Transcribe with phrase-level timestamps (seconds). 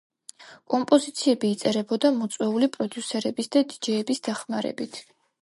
[0.73, 5.01] კომპოზიციები იწერებოდა მოწვეული პროდიუსერების და დიჯეების დახმარებით.